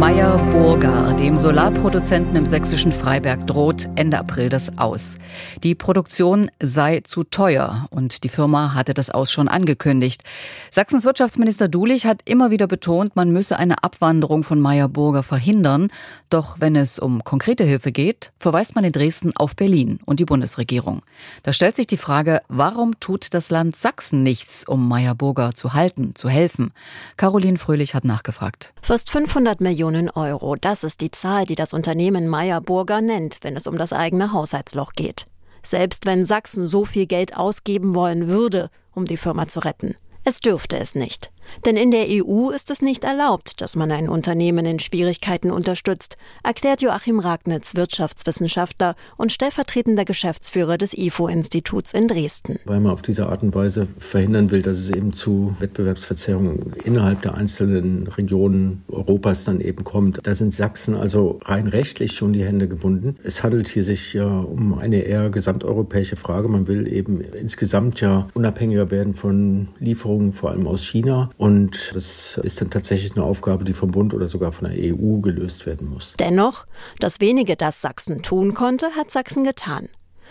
[0.00, 5.18] Meyer Burger, dem Solarproduzenten im sächsischen Freiberg, droht Ende April das Aus.
[5.62, 10.22] Die Produktion sei zu teuer und die Firma hatte das Aus schon angekündigt.
[10.70, 15.88] Sachsens Wirtschaftsminister Dulich hat immer wieder betont, man müsse eine Abwanderung von Meyer Burger verhindern.
[16.30, 20.24] Doch wenn es um konkrete Hilfe geht, verweist man in Dresden auf Berlin und die
[20.24, 21.02] Bundesregierung.
[21.42, 25.74] Da stellt sich die Frage, warum tut das Land Sachsen nichts, um Meyer Burger zu
[25.74, 26.72] halten, zu helfen?
[27.18, 28.72] Caroline Fröhlich hat nachgefragt.
[28.80, 30.54] Fast 500 Millionen Millionen Euro.
[30.54, 34.32] Das ist die Zahl, die das Unternehmen Meyer Burger nennt, wenn es um das eigene
[34.32, 35.26] Haushaltsloch geht.
[35.64, 39.96] Selbst wenn Sachsen so viel Geld ausgeben wollen würde, um die Firma zu retten.
[40.24, 41.32] Es dürfte es nicht.
[41.64, 46.16] Denn in der EU ist es nicht erlaubt, dass man ein Unternehmen in Schwierigkeiten unterstützt,
[46.42, 52.58] erklärt Joachim Ragnitz, Wirtschaftswissenschaftler und stellvertretender Geschäftsführer des IFO-Instituts in Dresden.
[52.64, 57.22] Weil man auf diese Art und Weise verhindern will, dass es eben zu Wettbewerbsverzerrungen innerhalb
[57.22, 60.20] der einzelnen Regionen Europas dann eben kommt.
[60.22, 63.16] Da sind Sachsen also rein rechtlich schon die Hände gebunden.
[63.22, 66.48] Es handelt hier sich ja um eine eher gesamteuropäische Frage.
[66.48, 71.30] Man will eben insgesamt ja unabhängiger werden von Lieferungen, vor allem aus China.
[71.40, 75.20] Und das ist dann tatsächlich eine Aufgabe, die vom Bund oder sogar von der EU
[75.20, 76.12] gelöst werden muss.
[76.18, 76.66] Dennoch,
[76.98, 79.88] das wenige, das Sachsen tun konnte, hat Sachsen getan.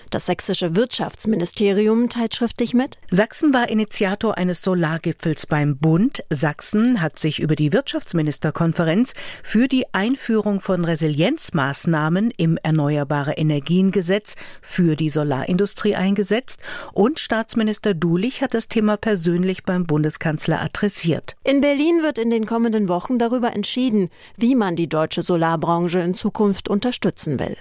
[0.10, 2.98] Das sächsische Wirtschaftsministerium teilt schriftlich mit.
[3.12, 6.24] Sachsen war Initiator eines Solargipfels beim Bund.
[6.32, 14.96] Sachsen hat sich über die Wirtschaftsministerkonferenz für die Einführung von Resilienzmaßnahmen im Erneuerbare Energiengesetz für
[14.96, 16.60] die Solarindustrie eingesetzt
[16.94, 21.36] und Staatsminister Dulich hat das Thema persönlich beim Bundeskanzler adressiert.
[21.44, 26.16] In Berlin wird in den kommenden Wochen darüber entschieden, wie man die deutsche Solarbranche in
[26.16, 27.56] Zukunft unterstützen will.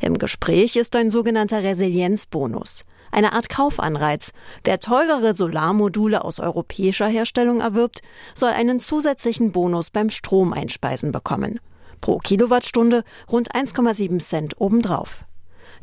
[0.00, 4.32] Im Gespräch ist ein sogenannter Resilienzbonus, eine Art Kaufanreiz.
[4.64, 8.02] Wer teurere Solarmodule aus europäischer Herstellung erwirbt,
[8.34, 11.60] soll einen zusätzlichen Bonus beim Stromeinspeisen bekommen.
[12.00, 15.24] Pro Kilowattstunde rund 1,7 Cent obendrauf.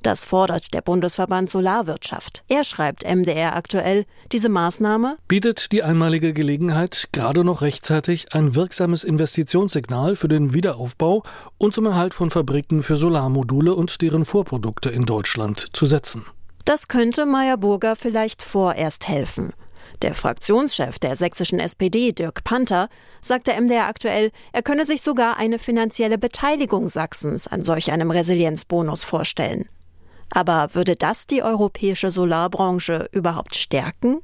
[0.06, 2.44] Das fordert der Bundesverband Solarwirtschaft.
[2.48, 9.04] Er schreibt MDR aktuell, diese Maßnahme bietet die einmalige Gelegenheit, gerade noch rechtzeitig ein wirksames
[9.04, 11.24] Investitionssignal für den Wiederaufbau
[11.58, 16.24] und zum Erhalt von Fabriken für Solarmodule und deren Vorprodukte in Deutschland zu setzen.
[16.66, 19.54] Das könnte Meyer Burger vielleicht vorerst helfen.
[20.04, 22.90] Der Fraktionschef der sächsischen SPD, Dirk Panther,
[23.22, 29.04] sagte MDR aktuell, er könne sich sogar eine finanzielle Beteiligung Sachsens an solch einem Resilienzbonus
[29.04, 29.68] vorstellen.
[30.30, 34.22] Aber würde das die europäische Solarbranche überhaupt stärken?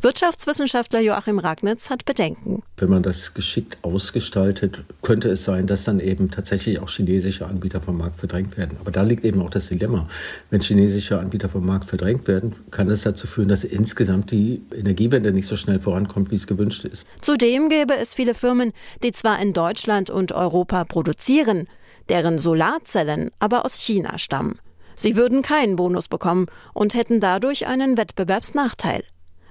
[0.00, 2.62] Wirtschaftswissenschaftler Joachim Ragnitz hat Bedenken.
[2.76, 7.80] Wenn man das geschickt ausgestaltet, könnte es sein, dass dann eben tatsächlich auch chinesische Anbieter
[7.80, 8.76] vom Markt verdrängt werden.
[8.80, 10.08] Aber da liegt eben auch das Dilemma.
[10.50, 15.32] Wenn chinesische Anbieter vom Markt verdrängt werden, kann das dazu führen, dass insgesamt die Energiewende
[15.32, 17.06] nicht so schnell vorankommt, wie es gewünscht ist.
[17.20, 21.68] Zudem gäbe es viele Firmen, die zwar in Deutschland und Europa produzieren,
[22.08, 24.58] deren Solarzellen aber aus China stammen.
[24.94, 29.04] Sie würden keinen Bonus bekommen und hätten dadurch einen Wettbewerbsnachteil.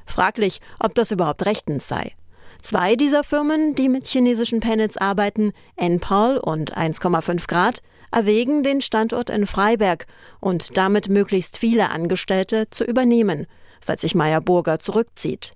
[0.06, 2.13] Fraglich, ob das überhaupt rechtens sei.
[2.62, 7.81] Zwei dieser Firmen, die mit chinesischen Panels arbeiten, Enpal und 1,5 Grad,
[8.12, 10.06] erwägen, den Standort in Freiberg
[10.40, 13.47] und damit möglichst viele Angestellte zu übernehmen,
[13.80, 15.53] falls sich Meyer Burger zurückzieht.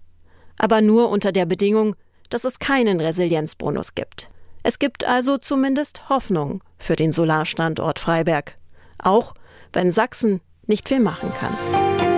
[0.57, 1.95] Aber nur unter der Bedingung,
[2.29, 4.29] dass es keinen Resilienzbonus gibt.
[4.63, 8.57] Es gibt also zumindest Hoffnung für den Solarstandort Freiberg.
[8.97, 9.35] Auch
[9.75, 12.14] wenn Sachsen nicht viel machen kann.